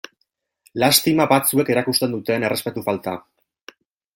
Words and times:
Lastima 0.83 1.27
batzuek 1.33 1.69
erakusten 1.75 2.15
duten 2.17 2.49
errespetu 2.49 2.85
falta. 2.89 3.15